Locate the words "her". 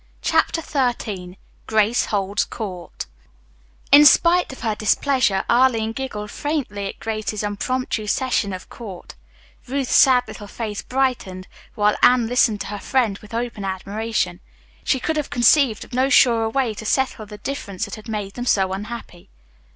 4.61-4.73, 12.73-12.79